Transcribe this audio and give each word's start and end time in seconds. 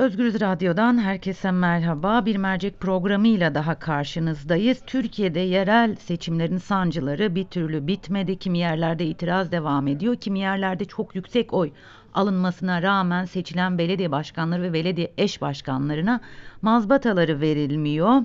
Özgürüz 0.00 0.40
Radyo'dan 0.40 0.98
herkese 0.98 1.50
merhaba. 1.50 2.26
Bir 2.26 2.36
mercek 2.36 2.80
programıyla 2.80 3.54
daha 3.54 3.78
karşınızdayız. 3.78 4.78
Türkiye'de 4.86 5.40
yerel 5.40 5.96
seçimlerin 5.96 6.58
sancıları 6.58 7.34
bir 7.34 7.44
türlü 7.44 7.86
bitmedi. 7.86 8.38
Kimi 8.38 8.58
yerlerde 8.58 9.06
itiraz 9.06 9.52
devam 9.52 9.88
ediyor. 9.88 10.16
Kimi 10.16 10.38
yerlerde 10.38 10.84
çok 10.84 11.14
yüksek 11.14 11.52
oy 11.52 11.70
alınmasına 12.14 12.82
rağmen 12.82 13.24
seçilen 13.24 13.78
belediye 13.78 14.10
başkanları 14.10 14.62
ve 14.62 14.72
belediye 14.72 15.12
eş 15.18 15.40
başkanlarına 15.40 16.20
mazbataları 16.62 17.40
verilmiyor. 17.40 18.22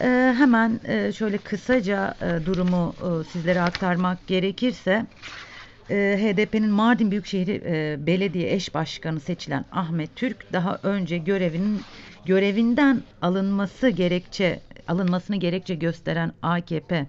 Ee, 0.00 0.34
hemen 0.38 0.80
e, 0.84 1.12
şöyle 1.12 1.38
kısaca 1.38 2.14
e, 2.22 2.46
durumu 2.46 2.94
e, 2.98 3.24
sizlere 3.24 3.60
aktarmak 3.60 4.26
gerekirse 4.26 5.06
e, 5.90 6.18
HDP'nin 6.20 6.70
Mardin 6.70 7.10
Büyükşehir 7.10 7.48
e, 7.48 8.06
Belediye 8.06 8.54
Eş 8.54 8.74
Başkanı 8.74 9.20
seçilen 9.20 9.64
Ahmet 9.72 10.16
Türk 10.16 10.52
daha 10.52 10.78
önce 10.82 11.18
görevinin 11.18 11.80
görevinden 12.26 13.02
alınması 13.22 13.88
gerekçe 13.88 14.60
alınmasını 14.88 15.36
gerekçe 15.36 15.74
gösteren 15.74 16.32
AKP 16.42 17.06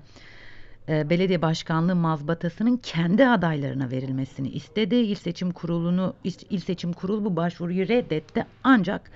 e, 0.90 1.10
belediye 1.10 1.42
başkanlığı 1.42 1.96
mazbatasının 1.96 2.78
kendi 2.78 3.28
adaylarına 3.28 3.92
verilmesini 3.92 4.50
istedi. 4.50 4.96
İl 4.96 5.16
Seçim 5.16 5.52
Kurulu'nu 5.52 6.14
İl 6.24 6.34
İl 6.50 6.60
Seçim 6.60 6.94
Kurulu 6.94 7.26
bu 7.26 7.36
başvuruyu 7.36 7.88
reddetti. 7.88 8.46
Ancak 8.64 9.12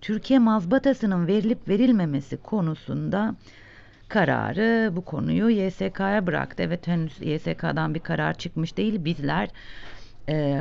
Türkiye 0.00 0.38
mazbatasının 0.38 1.26
verilip 1.26 1.68
verilmemesi 1.68 2.36
konusunda 2.36 3.34
kararı 4.08 4.96
bu 4.96 5.04
konuyu 5.04 5.50
YSK'ya 5.50 6.26
bıraktı. 6.26 6.62
Evet 6.62 6.86
henüz 6.86 7.20
YSK'dan 7.20 7.94
bir 7.94 8.00
karar 8.00 8.34
çıkmış 8.34 8.76
değil. 8.76 9.04
Bizler 9.04 9.48
e, 10.28 10.60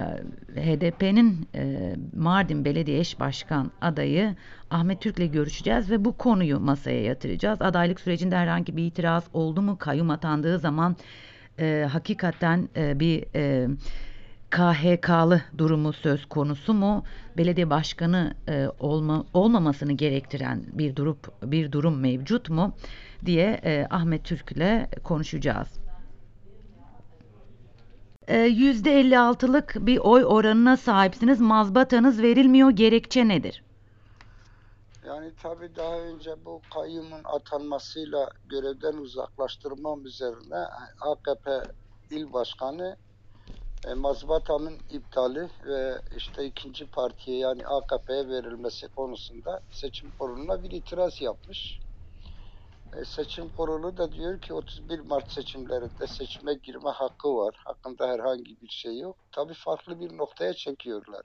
HDP'nin 0.56 1.48
e, 1.56 1.96
Mardin 2.16 2.66
Belediye 2.66 3.00
Eş 3.00 3.20
Başkan 3.20 3.72
adayı 3.82 4.36
Ahmet 4.70 5.02
Türk'le 5.02 5.32
görüşeceğiz 5.34 5.92
ve 5.92 6.06
bu 6.06 6.18
konuyu 6.18 6.60
masaya 6.60 7.04
yatıracağız. 7.04 7.62
Adaylık 7.62 8.00
sürecinde 8.00 8.38
herhangi 8.38 8.78
bir 8.78 8.84
itiraz 8.84 9.24
oldu 9.34 9.62
mu? 9.62 9.78
Kayyum 9.78 10.10
atandığı 10.10 10.60
zaman 10.60 10.96
e, 11.60 11.88
hakikaten 11.92 12.70
e, 12.76 13.00
bir 13.00 13.26
e, 13.36 13.68
KHK'lı 14.50 15.42
durumu 15.58 15.94
söz 15.94 16.26
konusu 16.26 16.74
mu? 16.74 17.04
Belediye 17.38 17.70
başkanı 17.70 18.34
e, 18.50 18.68
olma, 18.80 19.26
olmamasını 19.34 19.94
gerektiren 19.94 20.64
bir 20.74 20.96
durum 20.96 21.18
bir 21.44 21.72
durum 21.72 22.00
mevcut 22.00 22.50
mu 22.50 22.76
diye 23.26 23.60
e, 23.64 23.88
Ahmet 23.90 24.26
Türk'le 24.26 25.04
konuşacağız. 25.04 25.68
E, 28.28 28.38
%56'lık 28.38 29.76
bir 29.80 29.98
oy 29.98 30.26
oranına 30.26 30.78
sahipsiniz. 30.78 31.42
Mazbatanız 31.42 32.22
verilmiyor. 32.22 32.70
Gerekçe 32.70 33.28
nedir? 33.28 33.64
Yani 35.08 35.32
tabii 35.44 35.76
daha 35.76 36.00
önce 36.00 36.46
bu 36.46 36.62
kayyumun 36.74 37.22
atanmasıyla 37.24 38.30
görevden 38.50 38.94
uzaklaştırmam 38.94 40.06
üzerine 40.06 40.66
AKP 41.02 41.64
il 42.12 42.34
başkanı 42.34 42.98
e, 43.88 43.94
mazbatanın 43.94 44.78
iptali 44.90 45.50
ve 45.66 45.98
işte 46.18 46.46
ikinci 46.46 46.86
partiye 46.86 47.38
yani 47.38 47.68
AKP'ye 47.68 48.28
verilmesi 48.28 48.88
konusunda 48.88 49.62
seçim 49.72 50.12
kuruluna 50.20 50.64
bir 50.64 50.72
itiraz 50.72 51.22
yapmış. 51.22 51.80
E, 52.98 53.06
seçim 53.06 53.50
kurulu 53.50 53.98
da 53.98 54.12
diyor 54.12 54.40
ki 54.42 54.54
31 54.54 55.00
Mart 55.00 55.32
seçimlerinde 55.32 56.08
seçime 56.08 56.54
girme 56.54 56.90
hakkı 56.90 57.36
var. 57.36 57.56
Hakkında 57.66 58.08
herhangi 58.08 58.62
bir 58.62 58.70
şey 58.70 59.00
yok. 59.00 59.18
Tabii 59.32 59.54
farklı 59.54 60.00
bir 60.00 60.18
noktaya 60.18 60.54
çekiyorlar. 60.54 61.22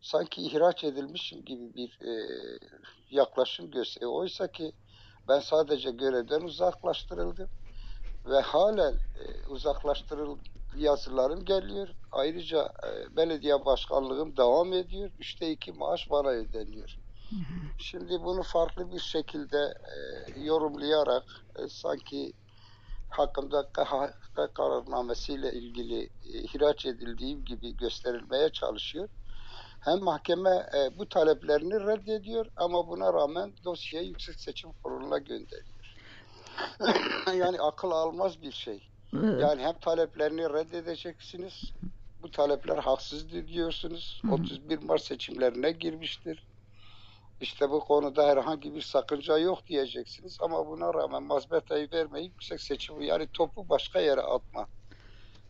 Sanki 0.00 0.42
ihraç 0.42 0.84
edilmişim 0.84 1.44
gibi 1.44 1.74
bir 1.74 1.98
e, 2.02 2.12
yaklaşım 3.10 3.70
gösteriyor. 3.70 4.12
Oysa 4.12 4.52
ki 4.52 4.72
ben 5.28 5.40
sadece 5.40 5.90
görevden 5.90 6.40
uzaklaştırıldım 6.40 7.48
ve 8.26 8.40
halen 8.40 8.92
e, 8.92 9.46
uzaklaştırıl 9.48 10.38
yazılarım 10.76 11.44
geliyor. 11.44 11.88
Ayrıca 12.12 12.62
e, 12.62 13.16
belediye 13.16 13.64
başkanlığım 13.64 14.36
devam 14.36 14.72
ediyor. 14.72 15.10
Üçte 15.18 15.50
iki 15.50 15.72
maaş 15.72 16.10
bana 16.10 16.28
ödeniyor. 16.28 16.96
Şimdi 17.78 18.20
bunu 18.20 18.42
farklı 18.42 18.92
bir 18.92 19.00
şekilde 19.00 19.74
e, 19.96 20.40
yorumlayarak 20.40 21.24
e, 21.58 21.68
sanki 21.68 22.32
hakkında 23.08 23.68
KHK 23.72 24.54
kararnamesiyle 24.54 25.52
ilgili 25.52 26.02
e, 26.02 26.08
ihraç 26.24 26.86
edildiğim 26.86 27.44
gibi 27.44 27.76
gösterilmeye 27.76 28.48
çalışıyor. 28.48 29.08
Hem 29.80 29.98
mahkeme 29.98 30.50
e, 30.50 30.98
bu 30.98 31.08
taleplerini 31.08 31.74
reddediyor 31.86 32.46
ama 32.56 32.88
buna 32.88 33.12
rağmen 33.12 33.52
dosyayı 33.64 34.08
Yüksek 34.08 34.40
Seçim 34.40 34.72
Kurulu'na 34.72 35.18
gönderiyor. 35.18 35.76
yani 37.34 37.60
akıl 37.60 37.90
almaz 37.90 38.42
bir 38.42 38.52
şey. 38.52 38.88
Yani 39.40 39.62
hem 39.62 39.78
taleplerini 39.78 40.42
reddedeceksiniz. 40.42 41.72
Bu 42.22 42.30
talepler 42.30 42.78
haksızdır 42.78 43.48
diyorsunuz. 43.48 44.22
Hı 44.22 44.28
hı. 44.28 44.32
31 44.32 44.78
Mart 44.78 45.02
seçimlerine 45.02 45.70
girmiştir. 45.72 46.46
İşte 47.40 47.70
bu 47.70 47.80
konuda 47.80 48.26
herhangi 48.28 48.74
bir 48.74 48.80
sakınca 48.80 49.38
yok 49.38 49.66
diyeceksiniz 49.66 50.36
ama 50.40 50.66
buna 50.66 50.94
rağmen 50.94 51.22
mazbatayı 51.22 51.88
vermeyip 51.92 52.30
yüksek 52.32 52.60
seçimi 52.60 53.06
yani 53.06 53.28
topu 53.32 53.68
başka 53.68 54.00
yere 54.00 54.20
atma 54.20 54.66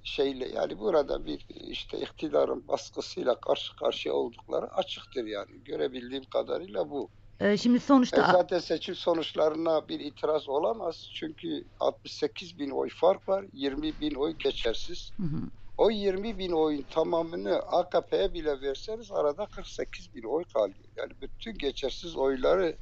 şeyle 0.03 0.49
yani 0.49 0.79
burada 0.79 1.27
bir 1.27 1.47
işte 1.51 1.99
iktidarın 2.01 2.69
baskısıyla 2.69 3.41
karşı 3.41 3.77
karşıya 3.77 4.15
oldukları 4.15 4.67
açıktır 4.75 5.25
yani 5.27 5.65
görebildiğim 5.65 6.25
kadarıyla 6.25 6.91
bu. 6.91 7.11
e, 7.41 7.57
şimdi 7.57 7.81
E 8.13 8.21
sonuçta 8.21 8.23
zaten 8.23 8.59
seçim 8.59 8.95
sonuçlarına 8.95 9.89
bir 9.89 10.01
itiraz 10.01 10.49
olamaz 10.49 11.11
çünkü 11.15 11.65
68 11.81 12.59
bin 12.59 12.71
oy 12.71 12.89
fark 13.01 13.29
var 13.29 13.45
20 13.53 14.01
bin 14.01 14.15
oy 14.15 14.33
geçersiz. 14.39 15.13
Hı 15.21 15.27
hı. 15.27 15.51
O 15.79 15.91
20 15.91 16.39
bin 16.39 16.53
oyun 16.53 16.83
tamamını 16.83 17.59
AKP'ye 17.59 18.35
bile 18.35 18.61
verseniz 18.61 19.13
arada 19.13 19.47
48 19.47 20.15
bin 20.15 20.23
oy 20.23 20.45
kalıyor. 20.45 20.85
Yani 20.97 21.13
bütün 21.21 21.59
geçersiz 21.59 22.17
oyları 22.17 22.77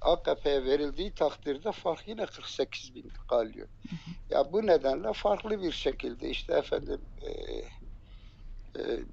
AKP'ye 0.00 0.64
verildiği 0.64 1.14
takdirde 1.14 1.72
fark 1.72 2.08
yine 2.08 2.26
48 2.26 2.94
bin 2.94 3.12
kalıyor. 3.28 3.68
Ya 4.30 4.52
bu 4.52 4.66
nedenle 4.66 5.12
farklı 5.12 5.62
bir 5.62 5.72
şekilde 5.72 6.30
işte 6.30 6.54
efendim 6.54 7.00
e, 7.22 7.30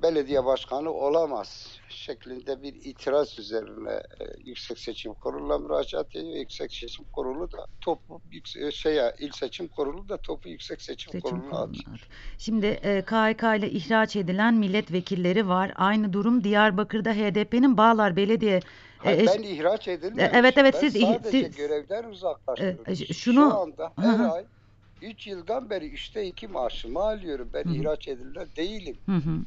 belediye 0.03 0.45
başkanı 0.45 0.91
olamaz 0.91 1.79
şeklinde 1.90 2.63
bir 2.63 2.73
itiraz 2.84 3.40
üzerine 3.40 3.91
e, 3.91 4.23
Yüksek 4.45 4.79
Seçim 4.79 5.13
Kurulu'na 5.13 5.57
müracaat 5.57 6.16
ediyor. 6.16 6.35
Yüksek 6.35 6.73
Seçim 6.73 7.06
Kurulu 7.13 7.51
da 7.51 7.66
topu 7.81 8.22
yükse- 8.31 8.72
şeye, 8.72 9.13
il 9.19 9.31
seçim 9.31 9.67
kurulu 9.67 10.09
da 10.09 10.17
topu 10.17 10.50
Yüksek 10.50 10.81
Seçim, 10.81 11.12
Seçim 11.12 11.29
Kurulu'na 11.29 11.59
atıyor. 11.62 11.94
at. 11.94 12.00
Şimdi 12.38 12.66
e, 12.66 13.01
KHK 13.01 13.44
ile 13.57 13.69
ihraç 13.72 14.16
edilen 14.16 14.53
milletvekilleri 14.53 15.47
var. 15.47 15.72
Aynı 15.75 16.13
durum 16.13 16.44
Diyarbakır'da 16.44 17.13
HDP'nin 17.13 17.78
Bağlar 17.78 18.16
Belediye 18.16 18.59
Hayır, 18.97 19.23
e, 19.23 19.25
ben 19.28 19.44
ihraç 19.44 19.88
edilmemişim. 19.88 20.35
evet, 20.35 20.53
evet, 20.57 20.73
ben 20.73 20.79
siz 20.90 21.01
sadece 21.01 21.29
siz- 21.31 21.56
görevden 21.56 22.03
uzaklaştırıldım. 22.03 22.84
E, 22.88 22.96
şunu- 22.96 23.50
Şu 23.51 23.57
anda 23.59 23.94
her 24.00 24.19
hı. 24.19 24.31
ay 24.31 24.46
3 25.02 25.28
yıldan 25.28 25.69
beri 25.69 25.90
üçte 25.90 26.25
iki 26.25 26.47
maaşımı 26.47 27.00
alıyorum. 27.00 27.50
Ben 27.53 27.63
Hı 27.63 27.69
hı. 27.69 27.74
ihraç 27.74 28.08
edilen 28.08 28.47
değilim. 28.58 28.97
Hı 29.06 29.16
hı. 29.16 29.40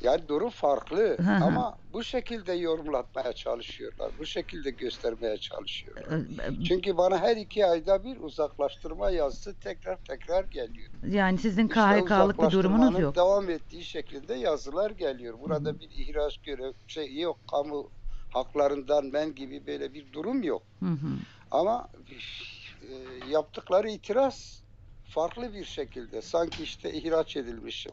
Yani 0.00 0.28
durum 0.28 0.50
farklı 0.50 1.16
Hı 1.16 1.22
hı. 1.22 1.44
ama 1.44 1.78
bu 1.92 2.04
şekilde 2.04 2.52
yorumlatmaya 2.52 3.32
çalışıyorlar. 3.32 4.10
Bu 4.18 4.26
şekilde 4.26 4.70
göstermeye 4.70 5.36
çalışıyorlar. 5.36 6.20
Çünkü 6.68 6.96
bana 6.96 7.18
her 7.18 7.36
iki 7.36 7.66
ayda 7.66 8.04
bir 8.04 8.20
uzaklaştırma 8.20 9.10
yazısı 9.10 9.54
tekrar 9.54 9.96
tekrar 9.96 10.44
geliyor. 10.44 10.90
Yani 11.06 11.38
sizin 11.38 11.68
İşte 11.68 11.80
KHK'lık 11.80 12.42
bir 12.42 12.50
durumunuz 12.50 12.98
yok. 12.98 13.16
devam 13.16 13.50
ettiği 13.50 13.84
şeklinde 13.84 14.34
yazılar 14.34 14.90
geliyor. 14.90 15.38
Burada 15.40 15.80
bir 15.80 15.90
ihraç 15.90 16.38
görev 16.38 16.72
şey 16.86 17.18
yok. 17.18 17.38
Kamu 17.50 17.90
haklarından 18.30 19.06
men 19.06 19.34
gibi 19.34 19.66
böyle 19.66 19.94
bir 19.94 20.12
durum 20.12 20.42
yok. 20.42 20.62
Hı 20.80 20.86
hı. 20.90 21.08
Ama 21.50 21.88
e, 22.82 23.30
yaptıkları 23.30 23.90
itiraz 23.90 24.62
farklı 25.08 25.54
bir 25.54 25.64
şekilde. 25.64 26.22
Sanki 26.22 26.62
işte 26.62 26.92
ihraç 26.92 27.36
edilmişim. 27.36 27.92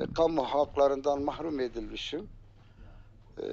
E, 0.00 0.12
kamu 0.14 0.42
haklarından 0.44 1.22
mahrum 1.22 1.60
edilmişim. 1.60 2.28
E, 3.42 3.48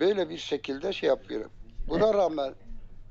böyle 0.00 0.28
bir 0.28 0.38
şekilde 0.38 0.92
şey 0.92 1.08
yapıyorum. 1.08 1.50
Buna 1.88 2.14
rağmen 2.14 2.54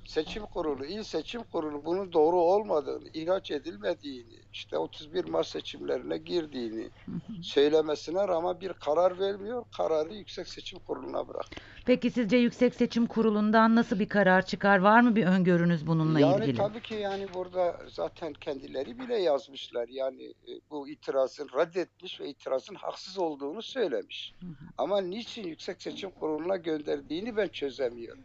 seçim 0.05 0.45
kurulu, 0.45 0.85
il 0.85 1.03
seçim 1.03 1.43
kurulu 1.43 1.85
bunun 1.85 2.13
doğru 2.13 2.35
olmadığını, 2.41 3.07
ihraç 3.13 3.51
edilmediğini, 3.51 4.39
işte 4.53 4.77
31 4.77 5.25
Mart 5.25 5.47
seçimlerine 5.47 6.17
girdiğini 6.17 6.89
söylemesine 7.41 8.27
rağmen 8.27 8.61
bir 8.61 8.73
karar 8.73 9.19
vermiyor. 9.19 9.65
Kararı 9.77 10.13
Yüksek 10.13 10.47
Seçim 10.47 10.79
Kurulu'na 10.79 11.27
bırakıyor. 11.27 11.61
Peki 11.85 12.11
sizce 12.11 12.37
Yüksek 12.37 12.75
Seçim 12.75 13.05
Kurulu'ndan 13.05 13.75
nasıl 13.75 13.99
bir 13.99 14.09
karar 14.09 14.45
çıkar? 14.45 14.79
Var 14.79 15.01
mı 15.01 15.15
bir 15.15 15.25
öngörünüz 15.25 15.87
bununla 15.87 16.19
yani 16.19 16.43
ilgili? 16.43 16.57
tabii 16.57 16.81
ki 16.81 16.95
yani 16.95 17.33
burada 17.33 17.79
zaten 17.87 18.33
kendileri 18.33 18.99
bile 18.99 19.17
yazmışlar. 19.17 19.87
Yani 19.87 20.23
e, 20.23 20.51
bu 20.69 20.89
itirazın 20.89 21.49
reddetmiş 21.57 22.19
ve 22.19 22.29
itirazın 22.29 22.75
haksız 22.75 23.17
olduğunu 23.17 23.61
söylemiş. 23.61 24.33
Ama 24.77 25.01
niçin 25.01 25.43
Yüksek 25.43 25.81
Seçim 25.81 26.11
Kurulu'na 26.11 26.57
gönderdiğini 26.57 27.37
ben 27.37 27.47
çözemiyorum. 27.47 28.23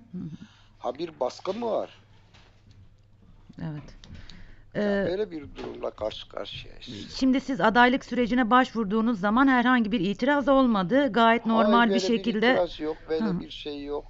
Ha 0.85 0.95
bir 0.99 1.21
baskı 1.21 1.55
mı 1.55 1.67
var? 1.67 2.01
Evet. 3.63 3.83
Yani 4.75 4.87
Ee, 4.87 5.07
böyle 5.11 5.31
bir 5.31 5.55
durumla 5.55 5.91
karşı 5.91 6.29
karşıyayız. 6.29 7.17
Şimdi 7.17 7.41
siz 7.41 7.61
adaylık 7.61 8.05
sürecine 8.05 8.51
başvurduğunuz 8.51 9.21
zaman 9.21 9.49
herhangi 9.49 9.93
bir 9.93 10.01
itiraz 10.01 10.49
olmadı. 10.49 11.13
Gayet 11.13 11.47
normal 11.47 11.73
Hayır, 11.73 11.85
bir 11.85 11.91
böyle 11.91 12.01
şekilde. 12.01 12.51
itiraz 12.51 12.81
yok, 12.81 12.97
böyle 13.09 13.25
Hı. 13.25 13.41
bir 13.41 13.51
şey 13.51 13.85
yok, 13.85 14.05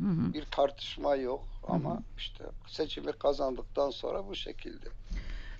Hı 0.00 0.08
hı. 0.08 0.32
bir 0.32 0.44
tartışma 0.44 1.16
yok. 1.16 1.48
Ama 1.62 2.02
işte 2.18 2.44
seçimi 2.66 3.12
kazandıktan 3.12 3.90
sonra 3.90 4.26
bu 4.26 4.34
şekilde. 4.34 4.86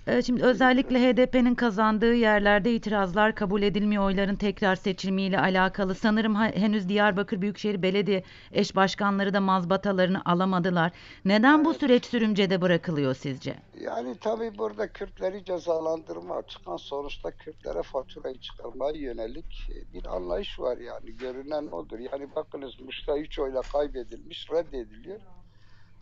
Ee, 0.09 0.21
Şimdi 0.21 0.43
özellikle 0.43 0.99
HDP'nin 0.99 1.55
kazandığı 1.55 2.13
yerlerde 2.13 2.73
itirazlar 2.73 3.35
kabul 3.35 3.61
edilmiyor 3.61 4.03
oyların 4.03 4.35
tekrar 4.35 4.75
seçilmiyle 4.75 5.39
alakalı. 5.39 5.95
Sanırım 5.95 6.35
henüz 6.35 6.89
Diyarbakır 6.89 7.41
Büyükşehir 7.41 7.81
Belediye 7.81 8.23
eş 8.51 8.75
başkanları 8.75 9.33
da 9.33 9.41
mazbatalarını 9.41 10.21
alamadılar. 10.25 10.91
Neden 11.25 11.65
bu 11.65 11.73
süreç 11.73 12.05
sürümcede 12.05 12.61
bırakılıyor 12.61 13.15
sizce? 13.15 13.55
Yani 13.81 14.15
tabii 14.21 14.57
burada 14.57 14.87
Kürtleri 14.87 15.45
cezalandırma, 15.45 16.41
çıkan 16.47 16.77
sonuçta 16.77 17.31
Kürtlere 17.31 17.83
faturayı 17.83 18.39
çıkarmaya 18.39 18.97
yönelik 18.97 19.69
e, 19.69 19.93
bir 19.93 20.05
anlayış 20.15 20.59
var 20.59 20.77
yani. 20.77 21.17
Görünen 21.17 21.67
odur. 21.67 21.99
Yani 21.99 22.35
bakınız 22.35 22.79
Muş'ta 22.79 23.17
3 23.17 23.39
oyla 23.39 23.61
kaybedilmiş, 23.61 24.47
reddediliyor. 24.51 25.19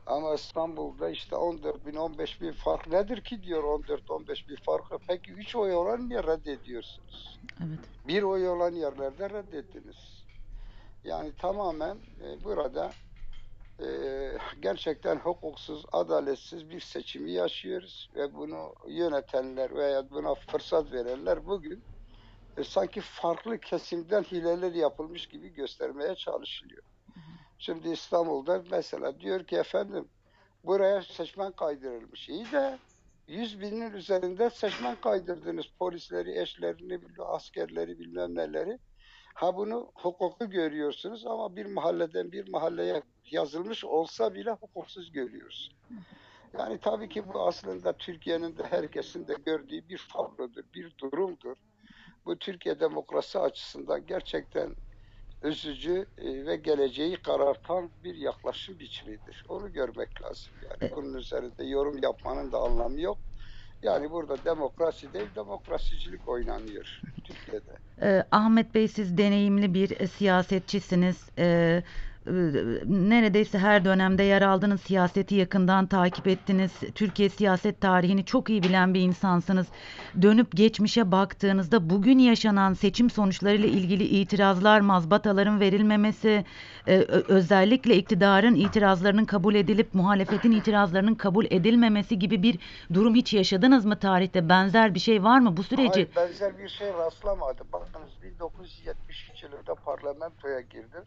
Ama 0.08 0.34
İstanbul'da 0.34 1.10
işte 1.10 1.36
14 1.36 1.86
bin, 1.86 1.96
15 1.96 2.42
bin 2.42 2.52
fark 2.52 2.88
nedir 2.88 3.22
ki 3.22 3.44
diyor 3.44 3.64
14-15 3.64 4.50
bin 4.50 4.56
farkı. 4.56 4.98
Peki 5.08 5.32
3 5.32 5.56
oy 5.56 5.74
olan 5.74 6.10
niye 6.10 6.24
reddediyorsunuz? 6.24 7.40
Evet. 7.60 7.80
Bir 8.08 8.24
oy 8.24 8.50
olan 8.50 8.72
yerlerde 8.72 9.30
reddettiniz. 9.30 10.26
Yani 11.04 11.32
tamamen 11.36 11.98
e, 12.24 12.44
burada 12.44 12.92
e, 13.80 13.88
gerçekten 14.62 15.16
hukuksuz, 15.16 15.86
adaletsiz 15.92 16.70
bir 16.70 16.80
seçimi 16.80 17.32
yaşıyoruz 17.32 18.10
ve 18.16 18.34
bunu 18.34 18.74
yönetenler 18.88 19.76
veya 19.76 20.10
buna 20.10 20.36
fırsat 20.36 20.92
verenler 20.92 21.48
bugün 21.48 21.84
e, 22.58 22.64
sanki 22.64 23.02
farklı 23.02 23.58
kesimden 23.58 24.24
hileler 24.24 24.74
yapılmış 24.74 25.28
gibi 25.28 25.54
göstermeye 25.54 26.16
çalışılıyor. 26.16 26.84
Şimdi 27.60 27.90
İstanbul'da 27.90 28.64
mesela 28.72 29.20
diyor 29.20 29.44
ki 29.44 29.56
efendim 29.56 30.10
buraya 30.64 31.02
seçmen 31.02 31.52
kaydırılmış. 31.52 32.30
İyi 32.30 32.52
de 32.52 32.78
100 33.28 33.62
binin 33.62 33.92
üzerinde 33.92 34.50
seçmen 34.50 34.96
kaydırdınız. 35.02 35.66
Polisleri, 35.80 36.42
eşlerini, 36.42 37.00
askerleri 37.20 38.00
bilmem 38.00 38.36
neleri. 38.36 38.80
Ha 39.34 39.58
bunu 39.58 39.92
hukuku 39.94 40.50
görüyorsunuz 40.50 41.26
ama 41.26 41.56
bir 41.56 41.66
mahalleden 41.66 42.32
bir 42.32 42.50
mahalleye 42.50 43.02
yazılmış 43.32 43.86
olsa 43.86 44.34
bile 44.34 44.52
hukuksuz 44.52 45.12
görüyoruz. 45.12 45.72
Yani 46.58 46.78
tabii 46.78 47.10
ki 47.10 47.28
bu 47.28 47.42
aslında 47.48 47.94
Türkiye'nin 47.94 48.58
de 48.58 48.64
herkesin 48.64 49.28
de 49.28 49.36
gördüğü 49.46 49.90
bir 49.90 50.08
tablodur, 50.14 50.64
bir 50.74 50.98
durumdur. 50.98 51.56
Bu 52.26 52.40
Türkiye 52.40 52.80
demokrasi 52.80 53.40
açısından 53.40 54.06
gerçekten 54.06 54.76
üzücü 55.44 56.06
e, 56.18 56.46
ve 56.46 56.56
geleceği 56.56 57.18
karartan 57.18 57.90
bir 58.04 58.16
yaklaşım 58.16 58.80
biçimidir. 58.80 59.46
Onu 59.50 59.74
görmek 59.74 60.22
lazım. 60.22 60.54
Yani 60.64 60.92
bunun 60.96 61.14
üzerinde 61.14 61.64
yorum 61.66 61.98
yapmanın 62.04 62.52
da 62.52 62.58
anlamı 62.58 63.02
yok. 63.02 63.18
Yani 63.84 64.12
burada 64.12 64.38
demokrasi 64.46 65.14
değil, 65.14 65.28
demokrasicilik 65.36 66.28
oynanıyor 66.28 67.02
Türkiye'de. 67.24 67.72
Ee, 68.02 68.24
Ahmet 68.32 68.76
Bey 68.76 68.88
siz 68.88 69.18
deneyimli 69.18 69.74
bir 69.74 70.08
siyasetçisiniz. 70.08 71.30
Ee, 71.38 71.84
neredeyse 72.86 73.60
her 73.60 73.86
dönemde 73.86 74.24
yer 74.24 74.42
aldınız, 74.42 74.82
siyaseti 74.82 75.36
yakından 75.36 75.88
takip 75.88 76.28
ettiniz. 76.28 76.72
Türkiye 76.96 77.30
siyaset 77.30 77.82
tarihini 77.82 78.26
çok 78.26 78.50
iyi 78.50 78.64
bilen 78.64 78.94
bir 78.94 79.02
insansınız. 79.02 79.68
Dönüp 80.22 80.56
geçmişe 80.56 81.12
baktığınızda 81.12 81.90
bugün 81.90 82.20
yaşanan 82.20 82.74
seçim 82.74 83.10
sonuçlarıyla 83.10 83.70
ilgili 83.70 84.04
itirazlar, 84.04 84.82
mazbataların 84.82 85.60
verilmemesi, 85.60 86.46
e, 86.88 86.98
özellikle 87.28 87.96
iktidarın 87.96 88.56
itirazlarının 88.56 89.26
kabul 89.26 89.56
edilip 89.56 89.94
muhalefetin 89.94 90.52
itirazlarının 90.52 91.16
kabul 91.16 91.46
edilmemesi 91.50 92.20
gibi 92.20 92.44
bir 92.44 92.60
durum 92.94 93.16
hiç 93.16 93.34
yaşadınız 93.34 93.86
mı 93.86 94.00
tarihte? 94.00 94.50
Benzer 94.50 94.94
bir 94.94 95.00
şey 95.00 95.24
var 95.24 95.40
mı 95.40 95.58
bu 95.58 95.64
süreci? 95.64 95.90
Hayır, 95.94 96.10
benzer 96.16 96.58
bir 96.58 96.70
şey 96.70 96.88
rastlamadım. 96.94 97.68
Bakınız 97.74 98.12
1973 98.24 99.44
yılında 99.44 99.76
parlamentoya 99.76 100.62
girdim 100.62 101.04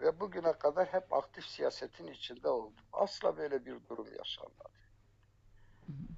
ve 0.00 0.20
bugüne 0.20 0.52
kadar 0.52 0.86
hep 0.86 1.12
aktif 1.12 1.46
siyasetin 1.46 2.06
içinde 2.06 2.48
oldum. 2.48 2.72
Asla 2.92 3.36
böyle 3.36 3.66
bir 3.66 3.76
durum 3.88 4.08
yaşanmadı. 4.18 4.74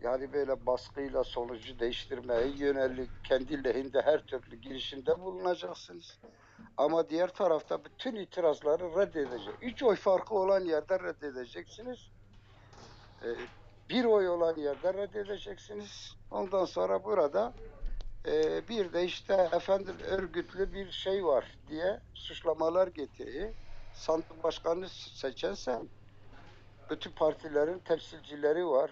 Yani 0.00 0.32
böyle 0.32 0.66
baskıyla 0.66 1.24
sonucu 1.24 1.78
değiştirmeye 1.78 2.48
yönelik 2.48 3.10
kendi 3.24 3.64
lehinde 3.64 4.02
her 4.02 4.26
türlü 4.26 4.56
girişimde 4.56 5.20
bulunacaksınız. 5.20 6.18
Ama 6.76 7.08
diğer 7.08 7.28
tarafta 7.28 7.84
bütün 7.84 8.14
itirazları 8.14 8.84
reddedecek. 8.84 9.54
Üç 9.62 9.82
oy 9.82 9.96
farkı 9.96 10.34
olan 10.34 10.60
yerde 10.60 11.00
reddedeceksiniz. 11.00 12.10
Ee, 13.24 13.26
bir 13.90 14.04
oy 14.04 14.28
olan 14.28 14.56
yerde 14.56 14.94
reddedeceksiniz. 14.94 16.16
Ondan 16.30 16.64
sonra 16.64 17.04
burada 17.04 17.52
e, 18.26 18.68
bir 18.68 18.92
de 18.92 19.04
işte 19.04 19.48
efendim 19.52 19.96
örgütlü 20.10 20.72
bir 20.72 20.90
şey 20.90 21.24
var 21.24 21.58
diye 21.68 22.00
suçlamalar 22.14 22.86
getiriyor. 22.86 23.54
Sandık 23.96 24.44
başkanı 24.44 24.88
seçen 24.88 25.54
sen. 25.54 25.88
Bütün 26.90 27.10
partilerin 27.10 27.78
temsilcileri 27.78 28.66
var. 28.66 28.90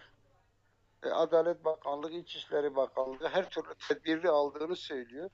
E, 1.02 1.08
Adalet 1.08 1.64
Bakanlığı, 1.64 2.12
İçişleri 2.12 2.76
Bakanlığı 2.76 3.28
her 3.28 3.50
türlü 3.50 3.74
tedbiri 3.88 4.28
aldığını 4.30 4.76
söylüyor. 4.76 5.30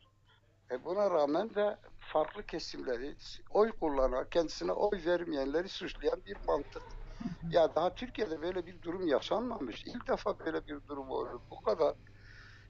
E 0.70 0.84
buna 0.84 1.10
rağmen 1.10 1.54
de 1.54 1.76
farklı 1.98 2.46
kesimleri 2.46 3.16
oy 3.50 3.72
kullanan, 3.72 4.26
kendisine 4.30 4.72
oy 4.72 5.04
vermeyenleri 5.06 5.68
suçlayan 5.68 6.24
bir 6.26 6.36
mantık. 6.46 6.82
Ya 7.50 7.74
daha 7.74 7.94
Türkiye'de 7.94 8.42
böyle 8.42 8.66
bir 8.66 8.82
durum 8.82 9.06
yaşanmamış. 9.06 9.84
İlk 9.86 10.08
defa 10.08 10.38
böyle 10.38 10.66
bir 10.66 10.86
durum 10.88 11.10
oldu. 11.10 11.42
Bu 11.50 11.60
kadar 11.60 11.94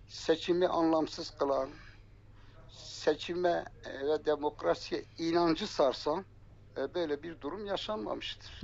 seçimi 0.09 0.69
anlamsız 0.69 1.31
kılan, 1.31 1.71
seçime 2.69 3.65
e, 3.85 4.07
ve 4.07 4.25
demokrasiye 4.25 5.05
inancı 5.19 5.67
sarsan 5.67 6.25
böyle 6.77 7.23
bir 7.23 7.41
durum 7.41 7.67
yaşanmamıştır. 7.67 8.61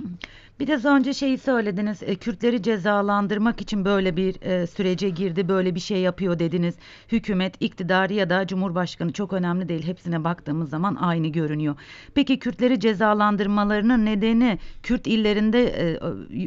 Biraz 0.59 0.85
önce 0.85 1.13
şeyi 1.13 1.37
söylediniz, 1.37 2.03
e, 2.03 2.15
Kürtleri 2.15 2.63
cezalandırmak 2.63 3.61
için 3.61 3.85
böyle 3.85 4.17
bir 4.17 4.41
e, 4.41 4.67
sürece 4.67 5.09
girdi, 5.09 5.47
böyle 5.47 5.75
bir 5.75 5.79
şey 5.79 6.01
yapıyor 6.01 6.39
dediniz. 6.39 6.75
Hükümet, 7.11 7.55
iktidar 7.59 8.09
ya 8.09 8.29
da 8.29 8.47
Cumhurbaşkanı 8.47 9.13
çok 9.13 9.33
önemli 9.33 9.69
değil. 9.69 9.87
Hepsine 9.87 10.23
baktığımız 10.23 10.69
zaman 10.69 10.95
aynı 10.95 11.27
görünüyor. 11.27 11.75
Peki 12.15 12.39
Kürtleri 12.39 12.79
cezalandırmalarının 12.79 14.05
nedeni 14.05 14.59
Kürt 14.83 15.07
illerinde 15.07 15.63
e, 15.65 15.99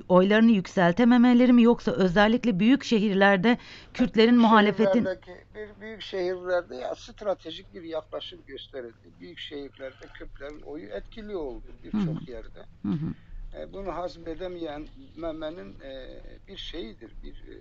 oylarını 0.09 0.51
yükseltememeleri 0.51 1.53
mi 1.53 1.63
yoksa 1.63 1.93
özellikle 1.93 2.61
büyük 2.61 2.85
şehirlerde 2.85 3.59
Kürtlerin 3.95 4.39
muhalefetin 4.39 4.93
Şehirlerdeki 4.93 5.31
bir 5.55 5.81
büyük 5.81 6.03
şehirlerde 6.03 6.77
ya 6.77 6.95
stratejik 6.95 7.75
bir 7.75 7.83
yaklaşım 7.83 8.39
gösterildi. 8.47 9.11
Büyük 9.21 9.39
şehirlerde 9.39 10.07
Kürtlerin 10.15 10.61
oyu 10.61 10.87
etkili 10.87 11.37
oldu 11.37 11.65
birçok 11.85 12.29
yerde. 12.29 12.67
Hı 12.83 12.89
hı. 12.89 13.30
E, 13.59 13.73
bunu 13.73 13.95
hazmedemeyen 13.97 14.87
memenin 15.17 15.81
e, 15.81 16.21
bir 16.49 16.57
şeyidir, 16.57 17.11
bir 17.23 17.33
e, 17.33 17.57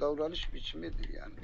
davranış 0.00 0.54
biçimidir 0.54 1.08
yani. 1.14 1.34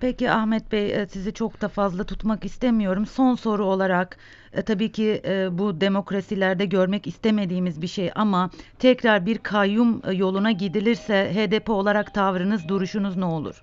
Peki 0.00 0.30
Ahmet 0.30 0.72
Bey 0.72 0.92
e, 0.92 1.06
sizi 1.06 1.34
çok 1.34 1.60
da 1.60 1.68
fazla 1.68 2.04
tutmak 2.04 2.44
istemiyorum. 2.44 3.06
Son 3.06 3.34
soru 3.34 3.64
olarak 3.64 4.16
e, 4.52 4.62
tabii 4.62 4.92
ki 4.92 5.22
bu 5.52 5.80
demokrasilerde 5.80 6.64
görmek 6.66 7.06
istemediğimiz 7.06 7.82
bir 7.82 7.86
şey 7.86 8.10
ama 8.14 8.50
tekrar 8.78 9.26
bir 9.26 9.38
kayyum 9.38 10.02
yoluna 10.12 10.52
gidilirse 10.52 11.32
HDP 11.34 11.70
olarak 11.70 12.14
tavrınız, 12.14 12.68
duruşunuz 12.68 13.16
ne 13.16 13.24
olur? 13.24 13.62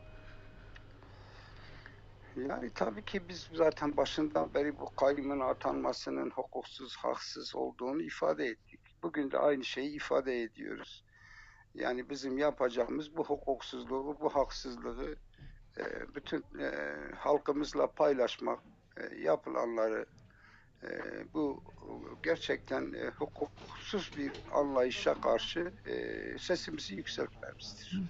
Yani 2.36 2.70
tabii 2.76 3.06
ki 3.06 3.30
biz 3.30 3.50
zaten 3.54 3.98
başından 3.98 4.54
beri 4.54 4.80
bu 4.80 4.96
kayyumun 4.96 5.40
atanmasının 5.40 6.30
hukuksuz, 6.30 6.96
haksız 6.96 7.56
olduğunu 7.56 8.02
ifade 8.02 8.46
ettik. 8.46 8.80
bugün 9.04 9.32
de 9.32 9.38
aynı 9.38 9.64
şeyi 9.64 9.96
ifade 9.96 10.42
ediyoruz. 10.42 11.04
Yani 11.74 12.10
bizim 12.10 12.38
yapacağımız 12.38 13.18
bu 13.18 13.26
hukuksuzluğu, 13.26 14.18
bu 14.22 14.30
haksızlığı 14.30 15.16
e, 15.78 15.84
bütün 16.16 16.46
e, 16.60 16.96
halkımızla 17.16 17.92
paylaşmak, 17.92 18.60
e, 18.98 19.16
yapılanları 19.16 20.06
bu 21.34 21.64
gerçekten 22.24 23.12
hukuksuz 23.20 24.12
bir 24.18 24.32
anlayışa 24.54 25.22
karşı 25.22 25.74
sesimizi 26.40 26.96
yükseltmemizdir. 26.96 28.02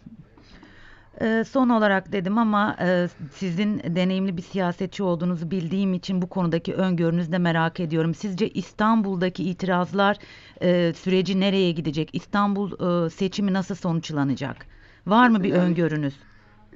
Ee, 1.21 1.43
son 1.47 1.69
olarak 1.69 2.11
dedim 2.11 2.37
ama 2.37 2.75
e, 2.81 3.07
sizin 3.33 3.79
deneyimli 3.95 4.37
bir 4.37 4.41
siyasetçi 4.41 5.03
olduğunuzu 5.03 5.51
bildiğim 5.51 5.93
için 5.93 6.21
bu 6.21 6.29
konudaki 6.29 6.73
öngörünüzü 6.73 7.31
de 7.31 7.37
merak 7.37 7.79
ediyorum. 7.79 8.13
Sizce 8.13 8.49
İstanbul'daki 8.49 9.43
itirazlar 9.43 10.17
e, 10.61 10.93
süreci 10.93 11.39
nereye 11.39 11.71
gidecek? 11.71 12.09
İstanbul 12.13 13.05
e, 13.05 13.09
seçimi 13.09 13.53
nasıl 13.53 13.75
sonuçlanacak? 13.75 14.65
Var 15.07 15.29
mı 15.29 15.43
bir 15.43 15.49
Yani- 15.49 15.59
öngörünüz? 15.59 16.19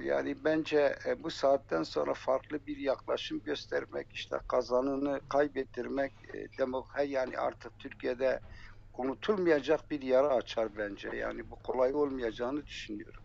Yani 0.03 0.35
bence 0.45 0.95
e, 1.05 1.23
bu 1.23 1.29
saatten 1.31 1.83
sonra 1.83 2.13
farklı 2.13 2.65
bir 2.67 2.77
yaklaşım 2.77 3.41
göstermek, 3.43 4.07
işte 4.13 4.37
kazanını 4.47 5.21
kaybettirmek, 5.29 6.13
e, 6.33 7.03
yani 7.03 7.37
artık 7.37 7.79
Türkiye'de 7.79 8.39
unutulmayacak 8.97 9.91
bir 9.91 10.01
yara 10.01 10.27
açar 10.27 10.77
bence. 10.77 11.09
Yani 11.15 11.49
bu 11.51 11.55
kolay 11.55 11.93
olmayacağını 11.93 12.65
düşünüyorum. 12.65 13.23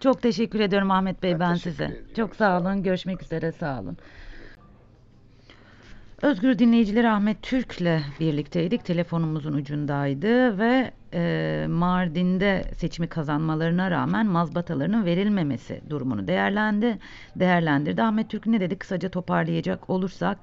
Çok 0.00 0.22
teşekkür 0.22 0.60
ediyorum 0.60 0.90
Ahmet 0.90 1.22
Bey 1.22 1.32
Ben 1.32 1.40
ben, 1.40 1.54
size. 1.54 1.84
ediyorum, 1.84 2.14
Çok 2.16 2.36
sağ 2.36 2.60
olun. 2.60 2.82
Görüşmek 2.82 3.22
üzere. 3.22 3.52
Sağ 3.52 3.80
olun. 3.80 3.96
Özgür 6.22 6.58
dinleyicileri 6.58 7.08
Ahmet 7.08 7.42
Türk'le 7.42 8.00
birlikteydik. 8.20 8.84
Telefonumuzun 8.84 9.52
ucundaydı 9.52 10.58
ve 10.58 10.90
e, 11.14 11.66
Mardin'de 11.68 12.64
seçimi 12.76 13.08
kazanmalarına 13.08 13.90
rağmen 13.90 14.26
mazbatalarının 14.26 15.04
verilmemesi 15.04 15.80
durumunu 15.90 16.26
değerlendi, 16.26 16.98
değerlendirdi. 17.36 18.02
Ahmet 18.02 18.30
Türk 18.30 18.46
ne 18.46 18.60
dedi? 18.60 18.78
Kısaca 18.78 19.08
toparlayacak 19.08 19.90
olursak 19.90 20.38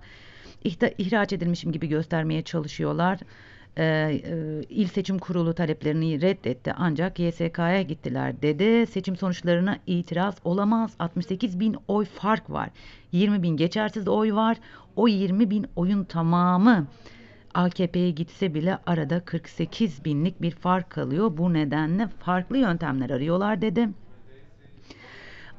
ihraç 0.98 1.34
edilmişim 1.34 1.72
gibi 1.72 1.88
göstermeye 1.88 2.42
çalışıyorlar. 2.42 3.20
E, 3.78 3.84
e, 3.84 4.64
İl 4.70 4.88
Seçim 4.88 5.20
Kurulu 5.20 5.54
taleplerini 5.54 6.22
reddetti 6.22 6.74
ancak 6.78 7.20
YSK'ya 7.20 7.82
gittiler 7.82 8.42
dedi. 8.42 8.88
Seçim 8.88 9.16
sonuçlarına 9.16 9.78
itiraz 9.88 10.36
olamaz. 10.44 10.92
68 11.00 11.60
bin 11.60 11.76
oy 11.88 12.06
fark 12.06 12.50
var. 12.50 12.70
20 13.12 13.44
bin 13.44 13.58
geçersiz 13.58 14.08
oy 14.08 14.34
var. 14.34 14.58
O 14.96 15.08
20 15.08 15.50
bin 15.50 15.66
oyun 15.76 16.04
tamamı 16.04 16.88
AKP'ye 17.54 18.12
gitse 18.12 18.54
bile 18.54 18.78
arada 18.86 19.20
48 19.26 20.06
binlik 20.06 20.42
bir 20.42 20.52
fark 20.52 20.90
kalıyor. 20.90 21.38
Bu 21.38 21.54
nedenle 21.54 22.08
farklı 22.08 22.58
yöntemler 22.58 23.10
arıyorlar 23.10 23.62
dedi. 23.62 23.90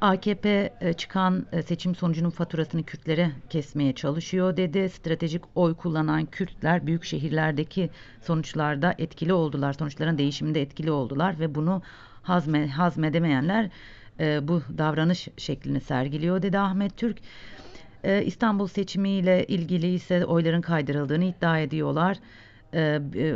AKP 0.03 0.73
e, 0.81 0.93
çıkan 0.93 1.47
e, 1.53 1.63
seçim 1.63 1.95
sonucunun 1.95 2.31
faturasını 2.31 2.83
Kürtlere 2.83 3.31
kesmeye 3.51 3.93
çalışıyor 3.93 4.57
dedi. 4.57 4.89
Stratejik 4.89 5.43
oy 5.55 5.75
kullanan 5.75 6.27
Kürtler 6.27 6.87
büyük 6.87 7.05
şehirlerdeki 7.05 7.91
sonuçlarda 8.23 8.95
etkili 8.99 9.33
oldular. 9.33 9.73
Sonuçların 9.73 10.19
değişiminde 10.19 10.63
etkili 10.63 10.91
oldular 10.91 11.41
ve 11.41 11.55
bunu 11.55 11.83
hazme, 12.23 12.69
hazmedemeyenler 12.69 13.71
e, 14.21 14.49
bu 14.49 14.63
davranış 14.79 15.29
şeklini 15.37 15.81
sergiliyor 15.81 16.43
dedi 16.43 16.59
Ahmet 16.59 16.97
Türk. 16.97 17.19
İstanbul 18.25 18.67
seçimiyle 18.67 19.47
ilgili 19.47 19.95
ise 19.95 20.25
oyların 20.25 20.61
kaydırıldığını 20.61 21.25
iddia 21.25 21.59
ediyorlar. 21.59 22.19
E, 22.75 23.01
e, 23.15 23.35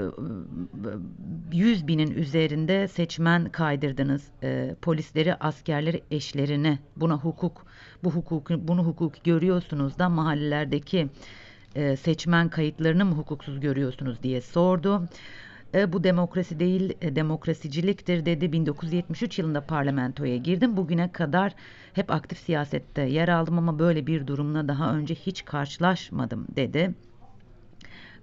100 1.52 1.86
binin 1.88 2.10
üzerinde 2.10 2.88
seçmen 2.88 3.44
kaydırdınız. 3.44 4.28
E, 4.42 4.74
polisleri, 4.82 5.34
askerleri, 5.34 6.02
eşlerini 6.10 6.78
buna 6.96 7.14
hukuk, 7.14 7.66
bu 8.04 8.10
hukuku, 8.10 8.68
bunu 8.68 8.84
hukuk 8.84 9.24
görüyorsunuz 9.24 9.98
da 9.98 10.08
mahallelerdeki 10.08 11.08
e, 11.74 11.96
seçmen 11.96 12.48
kayıtlarını 12.48 13.04
mı 13.04 13.14
hukuksuz 13.14 13.60
görüyorsunuz 13.60 14.22
diye 14.22 14.40
sordu. 14.40 15.08
E, 15.74 15.92
bu 15.92 16.04
demokrasi 16.04 16.60
değil 16.60 16.92
e, 17.00 17.16
demokrasiciliktir 17.16 18.26
dedi. 18.26 18.52
1973 18.52 19.38
yılında 19.38 19.60
parlamentoya 19.60 20.36
girdim. 20.36 20.76
Bugüne 20.76 21.12
kadar 21.12 21.54
hep 21.92 22.10
aktif 22.10 22.38
siyasette 22.38 23.02
yer 23.02 23.28
aldım 23.28 23.58
ama 23.58 23.78
böyle 23.78 24.06
bir 24.06 24.26
durumla 24.26 24.68
daha 24.68 24.94
önce 24.94 25.14
hiç 25.14 25.44
karşılaşmadım 25.44 26.46
dedi. 26.56 26.94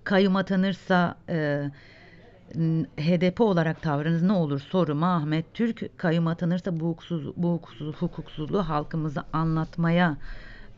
Kayyum 0.03 0.35
atanırsa 0.35 1.15
e, 1.29 1.69
HDP 2.97 3.41
olarak 3.41 3.81
tavrınız 3.81 4.23
ne 4.23 4.31
olur? 4.31 4.59
Soruma 4.59 5.15
Ahmet 5.15 5.53
Türk. 5.53 5.97
Kayyum 5.97 6.27
atanırsa 6.27 6.79
bu, 6.79 6.89
hukuksuz, 6.89 7.37
bu 7.37 7.53
hukuksuz, 7.53 7.95
hukuksuzluğu 7.95 8.69
halkımıza 8.69 9.23
anlatmaya 9.33 10.17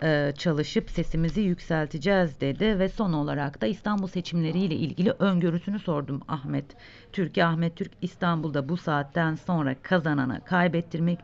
e, 0.03 0.33
çalışıp 0.37 0.89
sesimizi 0.89 1.41
yükselteceğiz 1.41 2.41
dedi. 2.41 2.79
Ve 2.79 2.89
son 2.89 3.13
olarak 3.13 3.61
da 3.61 3.67
İstanbul 3.67 4.07
seçimleriyle 4.07 4.75
ilgili 4.75 5.11
öngörüsünü 5.11 5.79
sordum 5.79 6.21
Ahmet 6.27 6.65
Türkiye 7.13 7.45
Ahmet 7.45 7.75
Türk 7.75 7.91
İstanbul'da 8.01 8.69
bu 8.69 8.77
saatten 8.77 9.35
sonra 9.35 9.75
kazanana 9.81 10.39
kaybettirmek 10.39 11.19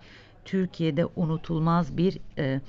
Türkiye'de 0.45 1.05
unutulmaz 1.15 1.97
bir 1.97 2.17
e, 2.37 2.61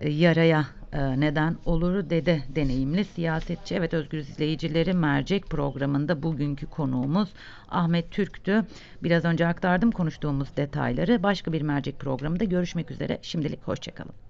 yaraya 0.00 0.66
e, 0.92 1.20
neden 1.20 1.56
olur 1.64 2.10
dedi 2.10 2.44
deneyimli 2.48 3.04
siyasetçi. 3.04 3.74
Evet 3.74 3.94
özgür 3.94 4.18
izleyicileri 4.18 4.92
mercek 4.92 5.46
programında 5.46 6.22
bugünkü 6.22 6.66
konuğumuz 6.66 7.28
Ahmet 7.68 8.10
Türk'tü. 8.10 8.64
Biraz 9.02 9.24
önce 9.24 9.46
aktardım 9.46 9.90
konuştuğumuz 9.90 10.56
detayları. 10.56 11.22
Başka 11.22 11.52
bir 11.52 11.62
mercek 11.62 11.98
programında 11.98 12.44
görüşmek 12.44 12.90
üzere. 12.90 13.18
Şimdilik 13.22 13.62
hoşçakalın. 13.62 14.27